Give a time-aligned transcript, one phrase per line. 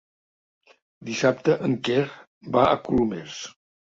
[1.09, 2.07] Dissabte en Quer
[2.57, 3.37] va a Colomers.